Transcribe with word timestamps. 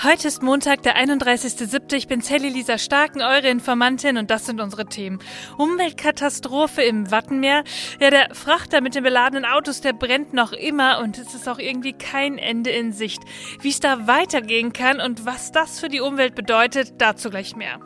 Heute 0.00 0.28
ist 0.28 0.44
Montag, 0.44 0.84
der 0.84 0.96
31.07. 0.96 1.92
Ich 1.96 2.06
bin 2.06 2.20
Sally 2.20 2.50
Lisa 2.50 2.78
Starken, 2.78 3.20
eure 3.20 3.48
Informantin 3.48 4.16
und 4.16 4.30
das 4.30 4.46
sind 4.46 4.60
unsere 4.60 4.86
Themen. 4.86 5.18
Umweltkatastrophe 5.56 6.82
im 6.82 7.10
Wattenmeer. 7.10 7.64
Ja, 7.98 8.10
der 8.10 8.32
Frachter 8.32 8.80
mit 8.80 8.94
den 8.94 9.02
beladenen 9.02 9.44
Autos, 9.44 9.80
der 9.80 9.94
brennt 9.94 10.32
noch 10.34 10.52
immer 10.52 11.00
und 11.00 11.18
es 11.18 11.34
ist 11.34 11.48
auch 11.48 11.58
irgendwie 11.58 11.94
kein 11.94 12.38
Ende 12.38 12.70
in 12.70 12.92
Sicht. 12.92 13.24
Wie 13.60 13.70
es 13.70 13.80
da 13.80 14.06
weitergehen 14.06 14.72
kann 14.72 15.00
und 15.00 15.26
was 15.26 15.50
das 15.50 15.80
für 15.80 15.88
die 15.88 16.00
Umwelt 16.00 16.36
bedeutet, 16.36 16.92
dazu 16.98 17.28
gleich 17.28 17.56
mehr. 17.56 17.80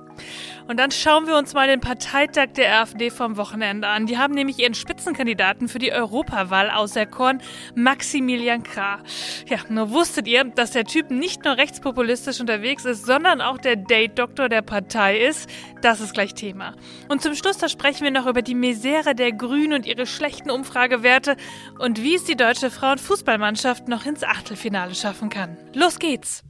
Und 0.69 0.79
dann 0.79 0.91
schauen 0.91 1.27
wir 1.27 1.37
uns 1.37 1.55
mal 1.55 1.67
den 1.67 1.81
Parteitag 1.81 2.53
der 2.57 2.81
AfD 2.81 3.11
vom 3.11 3.37
Wochenende 3.37 3.89
an. 3.89 4.07
Die 4.07 4.19
haben 4.19 4.35
nämlich 4.35 4.59
ihren 4.59 4.75
Spitzenkandidaten 4.75 5.69
für 5.69 5.79
die 5.79 5.93
Europawahl 5.93 6.71
auserkoren, 6.71 7.43
Maximilian 7.75 8.63
Krah. 8.63 9.01
Ja, 9.49 9.59
nur 9.69 9.91
wusstet 9.91 10.29
ihr, 10.29 10.45
dass 10.45 10.71
der 10.71 10.85
Typ 10.85 11.11
nicht 11.11 11.45
nur 11.45 11.57
rechtspopulistisch 11.57 12.41
unterwegs 12.41 12.85
ist, 12.85 13.07
sondern 13.07 13.41
auch 13.41 13.59
der 13.59 13.77
Date-Doktor 13.77 14.49
der 14.49 14.63
Partei 14.63 15.19
ist? 15.19 15.49
Das 15.83 16.01
ist 16.01 16.15
gleich 16.15 16.35
Thema. 16.35 16.75
Und 17.09 17.23
zum 17.23 17.35
Schluss, 17.35 17.59
da 17.59 17.69
sprechen 17.69 18.05
wir 18.05 18.11
noch 18.11 18.27
über 18.27 18.43
die 18.43 18.55
Misere 18.55 19.15
der 19.15 19.33
Grünen 19.33 19.73
und 19.73 19.87
ihre 19.87 20.07
schlechten 20.07 20.51
Umfragewerte 20.51 21.37
und 21.79 22.03
wie 22.03 22.15
es 22.15 22.25
die 22.25 22.37
deutsche 22.37 22.71
Frauenfußballmannschaft 22.71 23.89
noch 23.89 24.07
ins 24.07 24.23
Achtelfinale 24.23 24.95
schaffen 24.95 25.29
kann. 25.29 25.57
Los 25.75 25.99
geht's! 25.99 26.45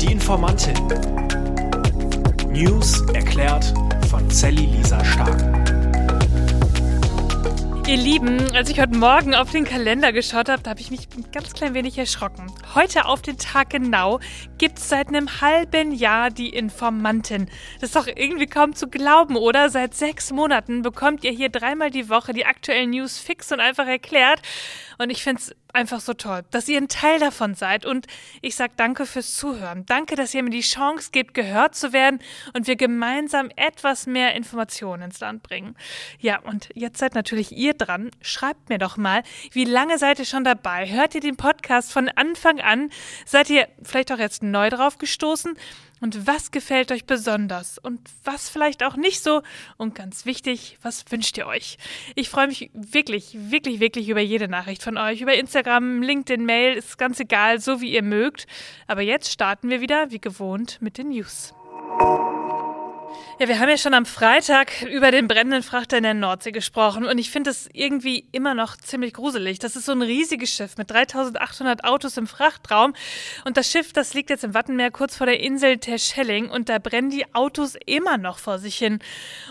Die 0.00 0.12
Informantin. 0.12 1.25
News 2.56 3.02
erklärt 3.12 3.74
von 4.08 4.30
Sally 4.30 4.64
Lisa 4.64 5.04
Stark. 5.04 5.38
Ihr 7.86 7.98
Lieben, 7.98 8.50
als 8.54 8.70
ich 8.70 8.80
heute 8.80 8.96
Morgen 8.96 9.34
auf 9.34 9.52
den 9.52 9.64
Kalender 9.64 10.10
geschaut 10.10 10.48
habe, 10.48 10.62
da 10.62 10.70
habe 10.70 10.80
ich 10.80 10.90
mich 10.90 11.06
ein 11.14 11.30
ganz 11.32 11.52
klein 11.52 11.74
wenig 11.74 11.98
erschrocken. 11.98 12.50
Heute 12.74 13.04
auf 13.04 13.20
den 13.20 13.36
Tag 13.36 13.68
genau 13.68 14.20
gibt 14.56 14.78
es 14.78 14.88
seit 14.88 15.08
einem 15.08 15.42
halben 15.42 15.92
Jahr 15.92 16.30
die 16.30 16.48
Informantin. 16.48 17.50
Das 17.74 17.90
ist 17.90 17.96
doch 17.96 18.06
irgendwie 18.06 18.46
kaum 18.46 18.74
zu 18.74 18.88
glauben, 18.88 19.36
oder? 19.36 19.68
Seit 19.68 19.92
sechs 19.92 20.32
Monaten 20.32 20.80
bekommt 20.80 21.24
ihr 21.24 21.32
hier 21.32 21.50
dreimal 21.50 21.90
die 21.90 22.08
Woche 22.08 22.32
die 22.32 22.46
aktuellen 22.46 22.88
News 22.88 23.18
fix 23.18 23.52
und 23.52 23.60
einfach 23.60 23.86
erklärt. 23.86 24.40
Und 24.96 25.10
ich 25.10 25.22
finde 25.22 25.42
es 25.42 25.54
einfach 25.76 26.00
so 26.00 26.14
toll, 26.14 26.42
dass 26.50 26.68
ihr 26.68 26.78
ein 26.78 26.88
Teil 26.88 27.20
davon 27.20 27.54
seid. 27.54 27.84
Und 27.86 28.06
ich 28.40 28.56
sage 28.56 28.72
danke 28.76 29.06
fürs 29.06 29.34
Zuhören. 29.34 29.86
Danke, 29.86 30.16
dass 30.16 30.34
ihr 30.34 30.42
mir 30.42 30.50
die 30.50 30.62
Chance 30.62 31.10
gebt, 31.12 31.34
gehört 31.34 31.76
zu 31.76 31.92
werden 31.92 32.18
und 32.54 32.66
wir 32.66 32.76
gemeinsam 32.76 33.50
etwas 33.54 34.06
mehr 34.06 34.34
Informationen 34.34 35.04
ins 35.04 35.20
Land 35.20 35.42
bringen. 35.42 35.76
Ja, 36.18 36.40
und 36.40 36.70
jetzt 36.74 36.98
seid 36.98 37.14
natürlich 37.14 37.52
ihr 37.52 37.74
dran. 37.74 38.10
Schreibt 38.22 38.70
mir 38.70 38.78
doch 38.78 38.96
mal, 38.96 39.22
wie 39.52 39.64
lange 39.64 39.98
seid 39.98 40.18
ihr 40.18 40.24
schon 40.24 40.44
dabei? 40.44 40.90
Hört 40.90 41.14
ihr 41.14 41.20
den 41.20 41.36
Podcast 41.36 41.92
von 41.92 42.08
Anfang 42.08 42.60
an? 42.60 42.90
Seid 43.26 43.50
ihr 43.50 43.68
vielleicht 43.82 44.10
auch 44.10 44.18
jetzt 44.18 44.42
neu 44.42 44.70
drauf 44.70 44.98
gestoßen? 44.98 45.56
Und 46.00 46.26
was 46.26 46.50
gefällt 46.50 46.92
euch 46.92 47.06
besonders? 47.06 47.78
Und 47.78 48.00
was 48.24 48.48
vielleicht 48.48 48.84
auch 48.84 48.96
nicht 48.96 49.22
so? 49.22 49.42
Und 49.76 49.94
ganz 49.94 50.26
wichtig, 50.26 50.78
was 50.82 51.04
wünscht 51.10 51.38
ihr 51.38 51.46
euch? 51.46 51.78
Ich 52.14 52.28
freue 52.28 52.48
mich 52.48 52.70
wirklich, 52.74 53.36
wirklich, 53.50 53.80
wirklich 53.80 54.08
über 54.08 54.20
jede 54.20 54.48
Nachricht 54.48 54.82
von 54.82 54.98
euch. 54.98 55.22
Über 55.22 55.34
Instagram, 55.34 56.02
LinkedIn, 56.02 56.44
Mail, 56.44 56.76
ist 56.76 56.98
ganz 56.98 57.18
egal, 57.18 57.60
so 57.60 57.80
wie 57.80 57.92
ihr 57.92 58.02
mögt. 58.02 58.46
Aber 58.86 59.00
jetzt 59.00 59.32
starten 59.32 59.70
wir 59.70 59.80
wieder, 59.80 60.10
wie 60.10 60.20
gewohnt, 60.20 60.78
mit 60.80 60.98
den 60.98 61.08
News. 61.08 61.54
Ja, 63.38 63.48
wir 63.48 63.58
haben 63.60 63.68
ja 63.68 63.76
schon 63.76 63.92
am 63.92 64.06
Freitag 64.06 64.82
über 64.82 65.10
den 65.10 65.28
brennenden 65.28 65.62
Frachter 65.62 65.98
in 65.98 66.04
der 66.04 66.14
Nordsee 66.14 66.52
gesprochen 66.52 67.04
und 67.04 67.18
ich 67.18 67.30
finde 67.30 67.50
es 67.50 67.68
irgendwie 67.74 68.26
immer 68.32 68.54
noch 68.54 68.76
ziemlich 68.78 69.12
gruselig. 69.12 69.58
Das 69.58 69.76
ist 69.76 69.84
so 69.84 69.92
ein 69.92 70.00
riesiges 70.00 70.50
Schiff 70.50 70.78
mit 70.78 70.90
3800 70.90 71.84
Autos 71.84 72.16
im 72.16 72.26
Frachtraum 72.26 72.94
und 73.44 73.58
das 73.58 73.70
Schiff, 73.70 73.92
das 73.92 74.14
liegt 74.14 74.30
jetzt 74.30 74.42
im 74.44 74.54
Wattenmeer 74.54 74.90
kurz 74.90 75.16
vor 75.16 75.26
der 75.26 75.40
Insel 75.40 75.76
Terschelling 75.76 76.48
und 76.48 76.70
da 76.70 76.78
brennen 76.78 77.10
die 77.10 77.26
Autos 77.34 77.74
immer 77.84 78.16
noch 78.16 78.38
vor 78.38 78.58
sich 78.58 78.78
hin. 78.78 79.00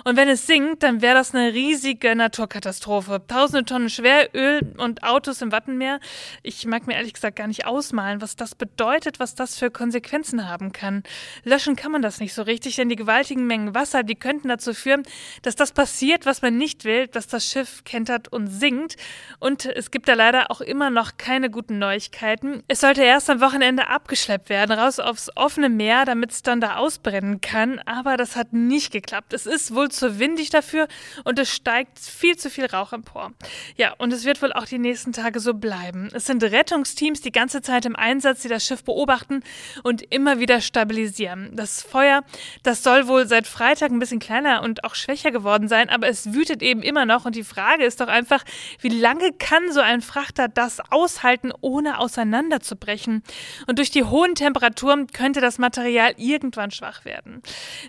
Und 0.04 0.18
wenn 0.18 0.30
es 0.30 0.48
sinkt, 0.48 0.82
dann 0.82 1.04
wäre 1.04 1.14
das 1.14 1.36
eine 1.36 1.54
riesige 1.54 2.16
Naturkatastrophe. 2.16 3.22
Tausende 3.28 3.66
Tonnen 3.66 3.92
Schweröl 3.92 4.74
und 4.78 5.04
Autos 5.04 5.44
im 5.44 5.52
Wattenmeer. 5.52 6.00
Ich 6.42 6.66
mag 6.66 6.88
mir 6.88 6.96
ehrlich 6.96 7.14
gesagt 7.14 7.36
gar 7.36 7.48
nicht 7.48 7.68
ausmalen, 7.68 8.20
was 8.20 8.36
das 8.36 8.56
bedeutet, 8.56 9.20
was 9.20 9.36
das 9.36 9.60
für 9.60 9.70
Konsequenzen 9.70 10.50
haben 10.50 10.72
kann. 10.72 11.04
Löschen 11.44 11.76
kann 11.76 11.92
man 11.92 12.02
das 12.02 12.20
nicht 12.20 12.34
so 12.34 12.42
richtig, 12.42 12.76
denn 12.78 12.90
die 12.90 12.96
gewaltigen 12.96 13.45
Mengen 13.48 13.76
Wasser, 13.76 14.04
die 14.04 14.16
könnten 14.16 14.48
dazu 14.48 14.74
führen, 14.74 15.04
dass 15.42 15.56
das 15.56 15.72
passiert, 15.72 16.26
was 16.26 16.42
man 16.42 16.58
nicht 16.58 16.84
will, 16.84 17.08
dass 17.08 17.28
das 17.28 17.46
Schiff 17.46 17.84
kentert 17.84 18.32
und 18.32 18.48
sinkt. 18.48 18.96
Und 19.40 19.66
es 19.66 19.92
gibt 19.92 20.08
da 20.08 20.14
leider 20.14 20.52
auch 20.52 20.62
immer 20.62 20.90
noch 20.90 21.18
keine 21.18 21.50
guten 21.50 21.80
Neuigkeiten. 21.80 22.64
Es 22.68 22.82
sollte 22.82 23.04
erst 23.04 23.30
am 23.30 23.42
Wochenende 23.42 23.88
abgeschleppt 23.88 24.50
werden, 24.50 24.78
raus 24.78 25.00
aufs 25.00 25.30
offene 25.36 25.70
Meer, 25.70 26.06
damit 26.06 26.32
es 26.32 26.42
dann 26.42 26.62
da 26.62 26.78
ausbrennen 26.78 27.42
kann. 27.42 27.80
Aber 27.86 28.18
das 28.18 28.36
hat 28.36 28.54
nicht 28.54 28.92
geklappt. 28.92 29.34
Es 29.34 29.46
ist 29.46 29.76
wohl 29.76 29.90
zu 29.90 30.20
windig 30.20 30.50
dafür 30.50 30.88
und 31.24 31.38
es 31.40 31.54
steigt 31.54 32.00
viel 32.00 32.38
zu 32.38 32.50
viel 32.50 32.66
Rauch 32.66 32.94
empor. 32.94 33.34
Ja, 33.76 33.94
und 33.98 34.14
es 34.14 34.26
wird 34.26 34.42
wohl 34.42 34.54
auch 34.54 34.66
die 34.66 34.80
nächsten 34.80 35.12
Tage 35.12 35.40
so 35.40 35.54
bleiben. 35.54 36.10
Es 36.14 36.26
sind 36.26 36.44
Rettungsteams 36.44 37.22
die 37.22 37.32
ganze 37.32 37.62
Zeit 37.62 37.86
im 37.86 37.96
Einsatz, 37.96 38.42
die 38.42 38.48
das 38.48 38.66
Schiff 38.66 38.84
beobachten 38.84 39.44
und 39.84 40.02
immer 40.14 40.40
wieder 40.40 40.62
stabilisieren. 40.62 41.52
Das 41.54 41.82
Feuer, 41.82 42.24
das 42.64 42.84
soll 42.84 43.08
wohl 43.08 43.28
seit 43.28 43.35
Freitag 43.44 43.76
Freitag 43.76 43.92
ein 43.92 44.00
bisschen 44.00 44.20
kleiner 44.20 44.64
und 44.64 44.84
auch 44.84 44.96
schwächer 44.96 45.32
geworden 45.32 45.68
sein, 45.68 45.90
aber 45.90 46.08
es 46.08 46.34
wütet 46.34 46.62
eben 46.62 46.82
immer 46.82 47.06
noch. 47.06 47.26
Und 47.26 47.36
die 47.36 47.44
Frage 47.44 47.84
ist 47.84 48.00
doch 48.00 48.08
einfach, 48.08 48.44
wie 48.80 48.90
lange 48.90 49.34
kann 49.34 49.72
so 49.72 49.82
ein 49.82 50.02
Frachter 50.02 50.48
das 50.48 50.80
aushalten, 50.92 51.52
ohne 51.62 52.00
auseinanderzubrechen? 52.00 53.22
Und 53.68 53.80
durch 53.80 53.92
die 53.92 54.04
hohen 54.04 54.36
Temperaturen 54.36 55.08
könnte 55.08 55.42
das 55.42 55.58
Material 55.58 56.14
irgendwann 56.18 56.72
schwach 56.72 57.06
werden. 57.06 57.42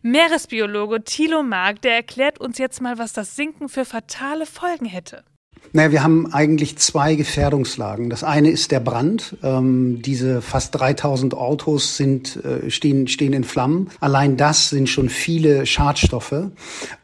Meeresbiologe 0.02 1.04
Thilo 1.04 1.42
Mark, 1.42 1.82
der 1.82 1.94
erklärt 1.94 2.40
uns 2.40 2.58
jetzt 2.58 2.80
mal, 2.80 2.98
was 2.98 3.12
das 3.12 3.36
Sinken 3.36 3.68
für 3.68 3.84
fatale 3.84 4.44
Folgen 4.44 4.86
hätte. 4.86 5.24
Naja, 5.72 5.92
wir 5.92 6.02
haben 6.02 6.32
eigentlich 6.32 6.78
zwei 6.78 7.14
Gefährdungslagen. 7.14 8.10
Das 8.10 8.24
eine 8.24 8.50
ist 8.50 8.70
der 8.70 8.80
Brand. 8.80 9.36
Ähm, 9.42 10.00
diese 10.02 10.42
fast 10.42 10.74
3000 10.78 11.34
Autos 11.34 11.96
sind, 11.96 12.36
äh, 12.44 12.70
stehen, 12.70 13.08
stehen 13.08 13.32
in 13.32 13.44
Flammen. 13.44 13.90
Allein 14.00 14.36
das 14.36 14.70
sind 14.70 14.88
schon 14.88 15.08
viele 15.08 15.66
Schadstoffe. 15.66 16.50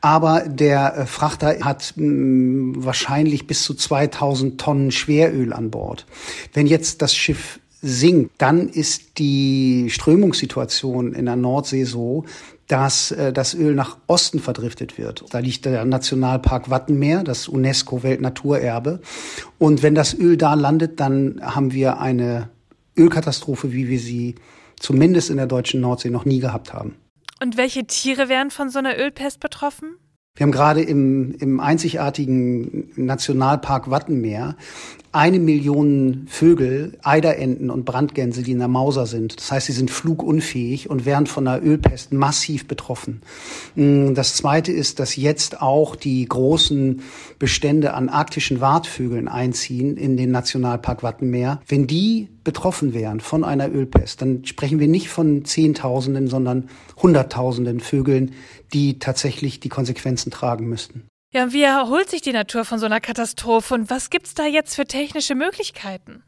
Aber 0.00 0.40
der 0.40 0.96
äh, 0.96 1.06
Frachter 1.06 1.58
hat 1.60 1.94
mh, 1.96 2.06
mm, 2.06 2.84
wahrscheinlich 2.84 3.46
bis 3.46 3.62
zu 3.62 3.74
2000 3.74 4.60
Tonnen 4.60 4.90
Schweröl 4.90 5.52
an 5.52 5.70
Bord. 5.70 6.06
Wenn 6.52 6.66
jetzt 6.66 7.02
das 7.02 7.14
Schiff 7.14 7.58
sinkt, 7.82 8.30
dann 8.38 8.68
ist 8.68 9.18
die 9.18 9.88
Strömungssituation 9.90 11.14
in 11.14 11.26
der 11.26 11.36
Nordsee 11.36 11.84
so, 11.84 12.24
dass 12.68 13.10
äh, 13.10 13.32
das 13.32 13.54
Öl 13.54 13.74
nach 13.74 13.98
Osten 14.06 14.38
verdriftet 14.40 14.98
wird. 14.98 15.24
Da 15.30 15.38
liegt 15.38 15.64
der 15.64 15.84
Nationalpark 15.84 16.70
Wattenmeer, 16.70 17.22
das 17.22 17.48
UNESCO-Weltnaturerbe. 17.48 19.00
Und 19.58 19.82
wenn 19.82 19.94
das 19.94 20.14
Öl 20.18 20.36
da 20.36 20.54
landet, 20.54 21.00
dann 21.00 21.40
haben 21.42 21.72
wir 21.72 22.00
eine 22.00 22.48
Ölkatastrophe, 22.96 23.72
wie 23.72 23.88
wir 23.88 23.98
sie 23.98 24.36
zumindest 24.78 25.30
in 25.30 25.36
der 25.36 25.46
deutschen 25.46 25.80
Nordsee 25.80 26.10
noch 26.10 26.24
nie 26.24 26.40
gehabt 26.40 26.72
haben. 26.72 26.96
Und 27.40 27.56
welche 27.56 27.86
Tiere 27.86 28.28
wären 28.28 28.50
von 28.50 28.68
so 28.70 28.78
einer 28.78 28.98
Ölpest 28.98 29.40
betroffen? 29.40 29.96
Wir 30.34 30.44
haben 30.44 30.52
gerade 30.52 30.80
im, 30.82 31.34
im 31.40 31.60
einzigartigen 31.60 32.90
Nationalpark 32.96 33.90
Wattenmeer 33.90 34.56
eine 35.12 35.38
Million 35.38 36.26
Vögel, 36.26 36.98
Eiderenten 37.02 37.68
und 37.68 37.84
Brandgänse, 37.84 38.42
die 38.42 38.52
in 38.52 38.58
der 38.58 38.68
Mauser 38.68 39.06
sind. 39.06 39.38
Das 39.38 39.52
heißt, 39.52 39.66
sie 39.66 39.72
sind 39.72 39.90
flugunfähig 39.90 40.88
und 40.88 41.04
werden 41.04 41.26
von 41.26 41.44
der 41.44 41.62
Ölpest 41.62 42.14
massiv 42.14 42.66
betroffen. 42.66 43.20
Mm, 43.74 44.14
das 44.14 44.34
Zweite 44.34 44.72
ist, 44.72 45.00
dass 45.00 45.16
jetzt 45.16 45.60
auch 45.60 45.96
die 45.96 46.24
großen 46.24 47.02
Bestände 47.38 47.92
an 47.92 48.08
arktischen 48.08 48.62
Wartvögeln 48.62 49.28
einziehen 49.28 49.98
in 49.98 50.16
den 50.16 50.30
Nationalpark 50.30 51.02
Wattenmeer. 51.02 51.60
Wenn 51.68 51.86
die 51.86 52.28
betroffen 52.42 52.94
wären 52.94 53.20
von 53.20 53.44
einer 53.44 53.70
Ölpest, 53.70 54.22
dann 54.22 54.46
sprechen 54.46 54.80
wir 54.80 54.88
nicht 54.88 55.10
von 55.10 55.44
Zehntausenden, 55.44 56.28
sondern 56.28 56.70
Hunderttausenden 57.02 57.80
Vögeln, 57.80 58.32
die 58.72 58.98
tatsächlich 58.98 59.60
die 59.60 59.68
Konsequenzen 59.68 60.30
tragen 60.30 60.68
müssten. 60.68 61.04
Ja, 61.32 61.44
und 61.44 61.54
wie 61.54 61.62
erholt 61.62 62.10
sich 62.10 62.20
die 62.20 62.32
Natur 62.32 62.66
von 62.66 62.78
so 62.78 62.84
einer 62.84 63.00
Katastrophe 63.00 63.72
und 63.72 63.88
was 63.88 64.10
gibt's 64.10 64.34
da 64.34 64.44
jetzt 64.44 64.74
für 64.74 64.84
technische 64.84 65.34
Möglichkeiten? 65.34 66.22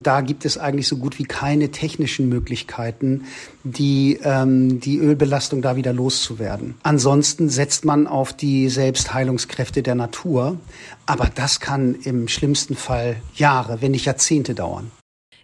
Da 0.00 0.20
gibt 0.20 0.44
es 0.44 0.56
eigentlich 0.56 0.86
so 0.86 0.96
gut 0.96 1.18
wie 1.18 1.24
keine 1.24 1.70
technischen 1.70 2.28
Möglichkeiten, 2.28 3.24
die, 3.64 4.18
ähm, 4.22 4.80
die 4.80 4.96
Ölbelastung 4.96 5.60
da 5.60 5.74
wieder 5.76 5.92
loszuwerden. 5.92 6.76
Ansonsten 6.84 7.48
setzt 7.50 7.84
man 7.84 8.06
auf 8.06 8.32
die 8.32 8.68
Selbstheilungskräfte 8.68 9.82
der 9.82 9.96
Natur, 9.96 10.56
aber 11.04 11.28
das 11.34 11.58
kann 11.58 11.96
im 12.04 12.28
schlimmsten 12.28 12.76
Fall 12.76 13.16
Jahre, 13.34 13.82
wenn 13.82 13.90
nicht 13.90 14.04
Jahrzehnte 14.04 14.54
dauern. 14.54 14.92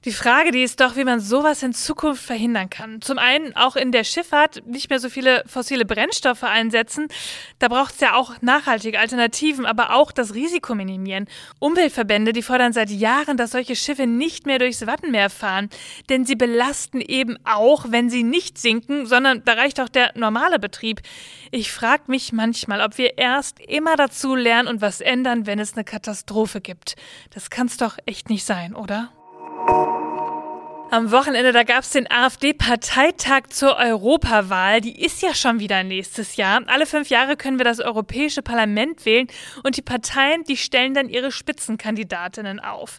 Die 0.05 0.13
Frage, 0.13 0.51
die 0.51 0.63
ist 0.63 0.81
doch, 0.81 0.97
wie 0.97 1.05
man 1.05 1.19
sowas 1.19 1.63
in 1.63 1.73
Zukunft 1.73 2.23
verhindern 2.23 2.69
kann. 2.69 3.01
Zum 3.01 3.19
einen 3.19 3.57
auch 3.57 3.75
in 3.75 3.91
der 3.91 4.05
Schifffahrt 4.05 4.67
nicht 4.67 4.91
mehr 4.91 5.01
so 5.01 5.09
viele 5.09 5.43
fossile 5.47 5.87
Brennstoffe 5.87 6.43
einsetzen. 6.43 7.09
Da 7.59 7.69
braucht 7.69 7.95
es 7.95 8.01
ja 8.01 8.15
auch 8.15 8.35
nachhaltige 8.43 8.99
Alternativen, 8.99 9.65
aber 9.65 9.95
auch 9.95 10.13
das 10.13 10.35
Risiko 10.35 10.75
minimieren. 10.75 11.27
Umweltverbände, 11.59 12.35
die 12.35 12.43
fordern 12.43 12.75
seit 12.75 12.91
Jahren, 12.91 13.39
dass 13.39 13.53
solche 13.53 13.77
Schiffe 13.77 14.07
nicht 14.07 14.45
mehr 14.45 14.59
durchs 14.59 14.87
Wattenmeer 14.87 15.31
fahren. 15.31 15.71
Denn 16.11 16.27
sie 16.27 16.37
belasten 16.37 17.01
eben 17.01 17.39
auch, 17.45 17.87
wenn 17.89 18.11
sie 18.11 18.25
nicht 18.25 18.59
sinken, 18.59 19.07
sondern 19.07 19.43
da 19.47 19.55
reicht 19.55 19.81
auch 19.81 19.89
der 19.89 20.13
normale 20.17 20.59
Betrieb. 20.59 21.01
Ich 21.51 21.73
frage 21.73 22.03
mich 22.09 22.31
manchmal, 22.31 22.83
ob 22.83 22.99
wir 22.99 23.17
erst 23.17 23.59
immer 23.59 23.97
dazu 23.97 24.35
lernen 24.35 24.69
und 24.69 24.83
was 24.83 25.01
ändern, 25.01 25.47
wenn 25.47 25.59
es 25.59 25.73
eine 25.73 25.85
Katastrophe 25.85 26.61
gibt. 26.61 26.97
Das 27.31 27.49
kann's 27.49 27.79
doch 27.79 27.97
echt 28.05 28.29
nicht 28.29 28.45
sein, 28.45 28.75
oder? 28.75 29.11
Am 30.95 31.11
Wochenende, 31.11 31.51
da 31.51 31.65
gab 31.65 31.81
es 31.81 31.91
den 31.91 32.09
AfD-Parteitag 32.09 33.49
zur 33.49 33.77
Europawahl. 33.79 34.81
Die 34.81 35.05
ist 35.05 35.23
ja 35.23 35.35
schon 35.35 35.59
wieder 35.59 35.83
nächstes 35.83 36.37
Jahr. 36.37 36.63
Alle 36.69 36.87
fünf 36.87 37.09
Jahre 37.09 37.37
können 37.37 37.59
wir 37.59 37.65
das 37.65 37.81
Europäische 37.81 38.43
Parlament 38.43 39.05
wählen 39.05 39.27
und 39.65 39.77
die 39.77 39.83
Parteien, 39.83 40.45
die 40.45 40.57
stellen 40.57 40.95
dann 40.95 41.09
ihre 41.09 41.33
Spitzenkandidatinnen 41.33 42.61
auf. 42.61 42.99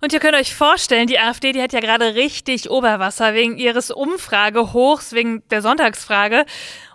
Und 0.00 0.14
ihr 0.14 0.20
könnt 0.20 0.36
euch 0.36 0.54
vorstellen, 0.54 1.06
die 1.06 1.18
AfD, 1.18 1.52
die 1.52 1.60
hat 1.60 1.74
ja 1.74 1.80
gerade 1.80 2.14
richtig 2.14 2.70
Oberwasser 2.70 3.34
wegen 3.34 3.58
ihres 3.58 3.90
Umfragehochs, 3.90 5.12
wegen 5.12 5.46
der 5.50 5.60
Sonntagsfrage. 5.60 6.46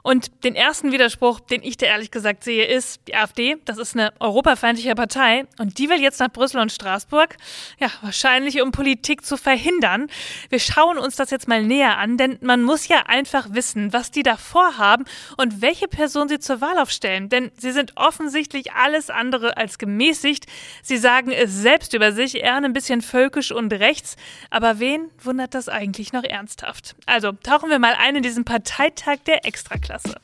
Und 0.04 0.44
den 0.44 0.56
ersten 0.56 0.92
Widerspruch, 0.92 1.40
den 1.40 1.62
ich 1.64 1.78
da 1.78 1.88
ehrlich 1.88 2.12
gesagt 2.12 2.44
sehe, 2.44 2.66
ist, 2.66 3.02
die 3.08 3.16
AfD, 3.16 3.58
das 3.66 3.78
ist 3.78 3.96
eine 3.96 4.14
europafeindliche 4.20 4.96
Partei 4.96 5.46
und 5.58 5.78
die 5.78 5.90
will 5.90 6.02
jetzt 6.02 6.20
nach 6.20 6.30
Brüssel 6.30 6.62
und 6.62 6.72
Straßburg, 6.72 7.36
ja, 7.80 7.90
wahrscheinlich 8.02 8.62
um 8.62 8.72
Politik 8.72 9.26
zu 9.26 9.38
verhindern. 9.38 10.08
Wir 10.50 10.60
schauen 10.60 10.98
uns 10.98 11.16
das 11.16 11.32
jetzt 11.32 11.48
mal 11.48 11.64
näher 11.64 11.98
an, 11.98 12.18
denn 12.18 12.38
man 12.42 12.64
muss 12.64 12.88
ja 12.88 13.04
einfach 13.08 13.54
wissen, 13.54 13.92
was 13.94 14.12
die 14.12 14.24
da 14.24 14.38
vorhaben 14.38 15.06
und 15.38 15.62
welche 15.62 15.88
Person 15.88 16.30
sie 16.30 16.40
zur 16.40 16.62
Wahl 16.62 16.78
aufstellen, 16.78 17.30
denn 17.30 17.52
sie 17.58 17.72
sind 17.72 17.98
offensichtlich 17.98 18.74
alles 18.74 19.10
andere 19.10 19.58
als 19.58 19.78
gemäßigt. 19.78 20.46
Sie 20.82 20.98
sagen 20.98 21.32
es 21.32 21.54
selbst 21.54 21.94
über 21.94 22.12
sich, 22.12 22.36
eher 22.36 22.56
ein 22.56 22.74
bisschen 22.74 23.02
völkisch 23.02 23.52
und 23.52 23.72
rechts, 23.74 24.16
aber 24.50 24.80
wen 24.80 25.10
wundert 25.22 25.54
das 25.54 25.70
eigentlich 25.70 26.14
noch 26.14 26.24
ernsthaft? 26.24 26.96
Also 27.06 27.32
tauchen 27.32 27.70
wir 27.70 27.80
mal 27.80 27.96
ein 28.00 28.16
in 28.16 28.24
diesen 28.24 28.46
Parteitag 28.46 29.18
der 29.26 29.46
Extraklasse. 29.46 29.89
Klasse. 29.90 30.22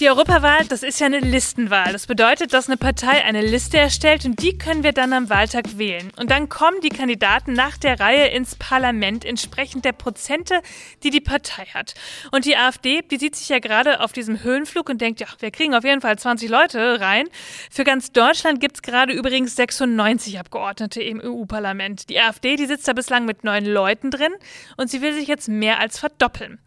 Die 0.00 0.08
Europawahl, 0.08 0.64
das 0.68 0.84
ist 0.84 1.00
ja 1.00 1.06
eine 1.06 1.18
Listenwahl. 1.18 1.90
Das 1.90 2.06
bedeutet, 2.06 2.52
dass 2.52 2.68
eine 2.68 2.76
Partei 2.76 3.24
eine 3.24 3.42
Liste 3.42 3.78
erstellt 3.78 4.24
und 4.24 4.40
die 4.40 4.56
können 4.56 4.84
wir 4.84 4.92
dann 4.92 5.12
am 5.12 5.28
Wahltag 5.28 5.76
wählen. 5.76 6.12
Und 6.16 6.30
dann 6.30 6.48
kommen 6.48 6.80
die 6.82 6.88
Kandidaten 6.88 7.52
nach 7.52 7.76
der 7.76 7.98
Reihe 7.98 8.28
ins 8.28 8.54
Parlament 8.54 9.24
entsprechend 9.24 9.84
der 9.84 9.90
Prozente, 9.90 10.60
die 11.02 11.10
die 11.10 11.20
Partei 11.20 11.64
hat. 11.74 11.94
Und 12.30 12.44
die 12.44 12.56
AfD, 12.56 13.02
die 13.02 13.16
sieht 13.16 13.34
sich 13.34 13.48
ja 13.48 13.58
gerade 13.58 13.98
auf 13.98 14.12
diesem 14.12 14.44
Höhenflug 14.44 14.88
und 14.88 15.00
denkt, 15.00 15.18
ja, 15.18 15.26
wir 15.40 15.50
kriegen 15.50 15.74
auf 15.74 15.82
jeden 15.82 16.00
Fall 16.00 16.16
20 16.16 16.48
Leute 16.48 17.00
rein. 17.00 17.26
Für 17.68 17.82
ganz 17.82 18.12
Deutschland 18.12 18.60
gibt 18.60 18.76
es 18.76 18.82
gerade 18.82 19.12
übrigens 19.12 19.56
96 19.56 20.38
Abgeordnete 20.38 21.02
im 21.02 21.20
EU-Parlament. 21.20 22.08
Die 22.08 22.20
AfD, 22.20 22.54
die 22.54 22.66
sitzt 22.66 22.86
da 22.86 22.92
bislang 22.92 23.24
mit 23.24 23.42
neun 23.42 23.64
Leuten 23.64 24.12
drin 24.12 24.32
und 24.76 24.90
sie 24.90 25.02
will 25.02 25.12
sich 25.12 25.26
jetzt 25.26 25.48
mehr 25.48 25.80
als 25.80 25.98
verdoppeln. 25.98 26.60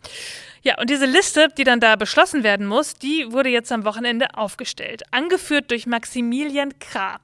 Ja, 0.63 0.79
und 0.79 0.91
diese 0.91 1.07
Liste, 1.07 1.47
die 1.57 1.63
dann 1.63 1.79
da 1.79 1.95
beschlossen 1.95 2.43
werden 2.43 2.67
muss, 2.67 2.93
die 2.93 3.31
wurde 3.31 3.49
jetzt 3.49 3.71
am 3.71 3.83
Wochenende 3.83 4.35
aufgestellt. 4.35 5.01
Angeführt 5.09 5.71
durch 5.71 5.87
Maximilian 5.87 6.77
Krah. 6.79 7.19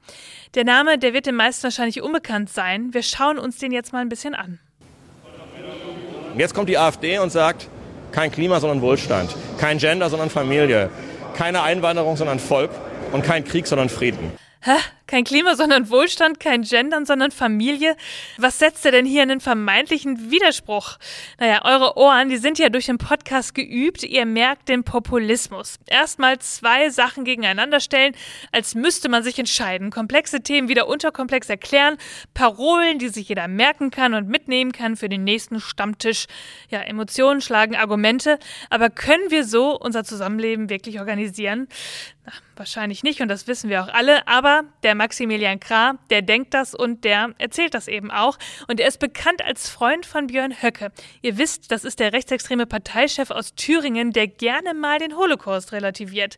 Der 0.55 0.63
Name, 0.63 0.97
der 0.97 1.13
wird 1.13 1.27
den 1.27 1.35
meisten 1.35 1.65
wahrscheinlich 1.65 2.01
unbekannt 2.01 2.49
sein. 2.49 2.95
Wir 2.95 3.03
schauen 3.03 3.37
uns 3.37 3.59
den 3.59 3.71
jetzt 3.71 3.93
mal 3.93 3.99
ein 3.99 4.09
bisschen 4.09 4.33
an. 4.33 4.59
Jetzt 6.35 6.55
kommt 6.55 6.67
die 6.69 6.79
AfD 6.79 7.19
und 7.19 7.31
sagt, 7.31 7.67
kein 8.11 8.31
Klima, 8.31 8.59
sondern 8.59 8.81
Wohlstand. 8.81 9.35
Kein 9.59 9.77
Gender, 9.77 10.09
sondern 10.09 10.31
Familie. 10.31 10.89
Keine 11.35 11.61
Einwanderung, 11.61 12.17
sondern 12.17 12.39
Volk. 12.39 12.71
Und 13.11 13.23
kein 13.23 13.43
Krieg, 13.43 13.67
sondern 13.67 13.89
Frieden. 13.89 14.31
Hä? 14.61 14.77
Kein 15.07 15.23
Klima, 15.23 15.55
sondern 15.55 15.89
Wohlstand, 15.89 16.41
kein 16.41 16.63
Gendern, 16.63 17.05
sondern 17.05 17.31
Familie. 17.31 17.95
Was 18.37 18.59
setzt 18.59 18.85
er 18.85 18.91
denn 18.91 19.05
hier 19.05 19.23
in 19.23 19.29
den 19.29 19.39
vermeintlichen 19.39 20.31
Widerspruch? 20.31 20.97
Naja, 21.39 21.63
eure 21.63 21.97
Ohren, 21.97 22.27
die 22.27 22.35
sind 22.35 22.59
ja 22.59 22.67
durch 22.67 22.87
den 22.87 22.97
Podcast 22.97 23.55
geübt. 23.55 24.03
Ihr 24.03 24.25
merkt 24.25 24.67
den 24.67 24.83
Populismus. 24.83 25.79
Erstmal 25.87 26.39
zwei 26.39 26.89
Sachen 26.89 27.23
gegeneinander 27.23 27.79
stellen, 27.79 28.15
als 28.51 28.75
müsste 28.75 29.07
man 29.07 29.23
sich 29.23 29.39
entscheiden. 29.39 29.91
Komplexe 29.91 30.41
Themen 30.41 30.67
wieder 30.67 30.89
unterkomplex 30.89 31.49
erklären. 31.49 31.95
Parolen, 32.33 32.99
die 32.99 33.07
sich 33.07 33.29
jeder 33.29 33.47
merken 33.47 33.91
kann 33.91 34.13
und 34.13 34.27
mitnehmen 34.27 34.73
kann 34.73 34.97
für 34.97 35.07
den 35.07 35.23
nächsten 35.23 35.61
Stammtisch. 35.61 36.25
Ja, 36.69 36.81
Emotionen 36.81 37.39
schlagen 37.39 37.77
Argumente. 37.77 38.39
Aber 38.69 38.89
können 38.89 39.31
wir 39.31 39.45
so 39.45 39.79
unser 39.79 40.03
Zusammenleben 40.03 40.69
wirklich 40.69 40.99
organisieren? 40.99 41.69
Na, 42.25 42.33
wahrscheinlich 42.57 43.03
nicht 43.03 43.21
und 43.21 43.29
das 43.29 43.47
wissen 43.47 43.69
wir 43.69 43.83
auch 43.83 43.93
alle. 43.93 44.27
Aber 44.27 44.65
der 44.83 44.96
Maximilian 44.97 45.59
Krah, 45.59 45.93
der 46.09 46.21
denkt 46.21 46.53
das 46.53 46.75
und 46.75 47.03
der 47.03 47.33
erzählt 47.37 47.73
das 47.73 47.87
eben 47.87 48.11
auch. 48.11 48.37
Und 48.67 48.79
er 48.79 48.87
ist 48.87 48.99
bekannt 48.99 49.43
als 49.43 49.69
Freund 49.69 50.05
von 50.05 50.27
Björn 50.27 50.61
Höcke. 50.61 50.91
Ihr 51.21 51.37
wisst, 51.37 51.71
das 51.71 51.85
ist 51.85 51.99
der 51.99 52.13
rechtsextreme 52.13 52.65
Parteichef 52.65 53.31
aus 53.31 53.55
Thüringen, 53.55 54.11
der 54.11 54.27
gerne 54.27 54.73
mal 54.73 54.99
den 54.99 55.15
Holocaust 55.15 55.71
relativiert. 55.71 56.37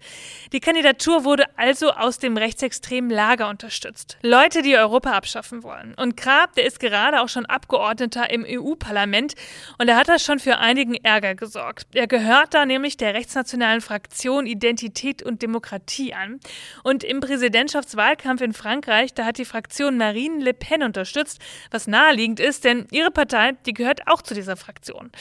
Die 0.52 0.60
Kandidatur 0.60 1.24
wurde 1.24 1.46
also 1.58 1.92
aus 1.92 2.20
dem 2.20 2.38
rechtsextremen 2.38 3.10
Lager 3.10 3.50
unterstützt. 3.50 4.18
Leute, 4.22 4.62
die 4.62 4.76
Europa 4.76 5.12
abschaffen 5.12 5.64
wollen. 5.64 5.94
Und 5.96 6.18
Krah, 6.18 6.48
der 6.56 6.66
ist 6.66 6.80
gerade 6.80 7.22
auch 7.22 7.30
schon 7.30 7.46
Abgeordneter 7.46 8.30
im 8.30 8.46
EU-Parlament 8.48 9.36
und 9.78 9.88
er 9.88 9.96
hat 9.96 10.10
da 10.10 10.20
schon 10.20 10.40
für 10.40 10.58
einigen 10.58 10.96
Ärger 10.96 11.36
gesorgt. 11.36 11.88
Er 11.94 12.08
gehört 12.08 12.54
da 12.54 12.66
nämlich 12.66 12.98
der 12.98 13.14
rechtsnationalen 13.14 13.82
Fraktion 13.82 14.46
Identität 14.46 15.24
und 15.24 15.42
Demokratie 15.42 16.14
an. 16.14 16.40
Und 16.84 17.04
im 17.04 17.20
Präsidentschaftswahlkampf 17.20 18.42
in 18.42 18.49
in 18.50 18.54
Frankreich, 18.54 19.14
da 19.14 19.26
hat 19.26 19.38
die 19.38 19.46
Fraktion 19.46 19.98
Marine 19.98 20.44
Le 20.44 20.54
Pen 20.54 20.82
unterstützt, 20.82 21.40
was 21.70 21.86
naheliegend 21.86 22.40
ist, 22.40 22.64
denn 22.66 22.88
ihre 22.92 23.12
Partei, 23.12 23.54
die 23.66 23.74
gehört 23.74 24.08
auch 24.08 24.24
zu 24.24 24.34
dieser 24.34 24.58
Fraktion. 24.58 25.12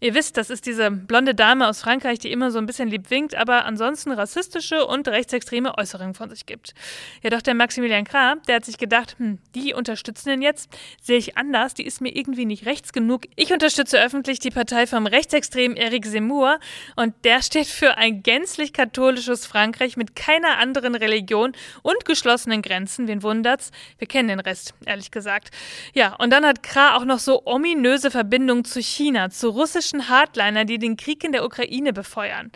Ihr 0.00 0.14
wisst, 0.14 0.36
das 0.36 0.50
ist 0.50 0.66
diese 0.66 0.90
blonde 0.90 1.32
Dame 1.32 1.68
aus 1.68 1.80
Frankreich, 1.80 2.18
die 2.18 2.32
immer 2.32 2.50
so 2.50 2.58
ein 2.58 2.66
bisschen 2.66 2.88
lieb 2.88 3.08
winkt, 3.10 3.36
aber 3.36 3.66
ansonsten 3.66 4.10
rassistische 4.10 4.84
und 4.84 5.06
rechtsextreme 5.06 5.78
Äußerungen 5.78 6.14
von 6.14 6.28
sich 6.28 6.44
gibt. 6.44 6.74
Ja, 7.22 7.30
doch 7.30 7.40
der 7.40 7.54
Maximilian 7.54 8.02
Krah, 8.02 8.34
der 8.48 8.56
hat 8.56 8.64
sich 8.64 8.78
gedacht, 8.78 9.14
hm, 9.18 9.38
die 9.54 9.74
unterstützen 9.74 10.30
den 10.30 10.42
jetzt, 10.42 10.68
sehe 11.00 11.18
ich 11.18 11.36
anders, 11.38 11.74
die 11.74 11.86
ist 11.86 12.00
mir 12.00 12.16
irgendwie 12.16 12.46
nicht 12.46 12.66
rechts 12.66 12.92
genug. 12.92 13.26
Ich 13.36 13.52
unterstütze 13.52 14.02
öffentlich 14.02 14.40
die 14.40 14.50
Partei 14.50 14.88
vom 14.88 15.06
rechtsextremen 15.06 15.76
Eric 15.76 16.04
Zemmour 16.04 16.58
und 16.96 17.14
der 17.22 17.40
steht 17.40 17.68
für 17.68 17.96
ein 17.96 18.24
gänzlich 18.24 18.72
katholisches 18.72 19.46
Frankreich 19.46 19.96
mit 19.96 20.16
keiner 20.16 20.58
anderen 20.58 20.96
Religion 20.96 21.52
und 21.82 22.04
geschlossenen 22.06 22.60
Grenzen. 22.60 22.71
Wen 22.72 23.22
wundert's? 23.22 23.70
Wir 23.98 24.08
kennen 24.08 24.28
den 24.28 24.40
Rest, 24.40 24.74
ehrlich 24.86 25.10
gesagt. 25.10 25.50
Ja, 25.94 26.14
und 26.16 26.30
dann 26.30 26.44
hat 26.44 26.62
Krah 26.62 26.96
auch 26.96 27.04
noch 27.04 27.18
so 27.18 27.42
ominöse 27.44 28.10
Verbindungen 28.10 28.64
zu 28.64 28.80
China, 28.80 29.30
zu 29.30 29.50
russischen 29.50 30.08
Hardliner, 30.08 30.64
die 30.64 30.78
den 30.78 30.96
Krieg 30.96 31.22
in 31.24 31.32
der 31.32 31.44
Ukraine 31.44 31.92
befeuern. 31.92 32.50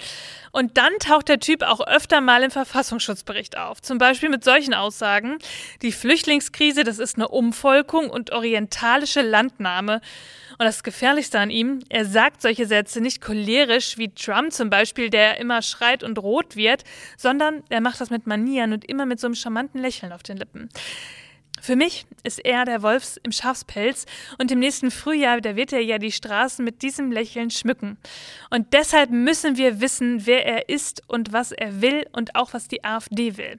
Und 0.53 0.79
dann 0.79 0.93
taucht 1.01 1.29
der 1.29 1.39
Typ 1.39 1.63
auch 1.63 1.87
öfter 1.87 2.23
mal 2.23 2.43
im 2.43 2.51
Verfassungsschutzbericht 2.51 3.59
auf. 3.59 3.83
Zum 3.83 3.99
Beispiel 3.99 4.31
mit 4.31 4.43
solchen 4.43 4.73
Aussagen. 4.73 5.37
Die 5.83 5.93
Flüchtlingskrise, 5.93 6.83
das 6.83 6.99
ist 6.99 7.17
eine 7.17 7.29
Umvolkung 7.29 8.09
und 8.09 8.33
orientalische 8.33 9.21
Landnahme. 9.21 10.01
Und 10.59 10.65
das 10.65 10.83
Gefährlichste 10.83 11.39
an 11.39 11.51
ihm, 11.51 11.81
er 11.91 12.07
sagt 12.07 12.41
solche 12.41 12.67
Sätze 12.67 13.03
nicht 13.03 13.21
cholerisch 13.21 13.99
wie 13.99 14.15
Trump 14.15 14.53
zum 14.53 14.71
Beispiel, 14.71 15.11
der 15.11 15.39
immer 15.39 15.61
schreit 15.61 16.03
und 16.03 16.19
rot 16.19 16.57
wird, 16.57 16.85
sondern 17.19 17.63
er 17.69 17.83
macht 17.83 18.01
das 18.01 18.09
mit 18.09 18.27
Manieren 18.27 18.73
und 18.73 18.87
immer 18.87 19.05
mit 19.05 19.21
so 19.21 19.27
einem 19.27 19.35
charmanten 19.35 19.81
Lächeln 19.81 20.06
auf 20.13 20.23
den 20.23 20.37
Lippen. 20.37 20.69
Für 21.61 21.75
mich 21.75 22.07
ist 22.23 22.45
er 22.45 22.65
der 22.65 22.83
Wolfs 22.83 23.19
im 23.23 23.33
Schafspelz 23.33 24.07
und 24.39 24.53
im 24.53 24.59
nächsten 24.59 24.91
Frühjahr, 24.91 25.41
da 25.41 25.57
wird 25.57 25.73
er 25.73 25.81
ja 25.81 25.99
die 25.99 26.13
Straßen 26.13 26.65
mit 26.65 26.83
diesem 26.83 27.11
Lächeln 27.11 27.51
schmücken. 27.51 27.99
Und 28.51 28.73
deshalb 28.73 29.11
müssen 29.11 29.57
wir 29.57 29.81
wissen, 29.81 30.27
wer 30.27 30.47
er 30.47 30.69
ist 30.69 31.03
und 31.09 31.33
was 31.33 31.53
er 31.53 31.81
will 31.81 32.07
und 32.13 32.37
auch 32.37 32.53
was 32.53 32.69
die 32.69 32.85
AfD 32.85 33.37
will. 33.37 33.59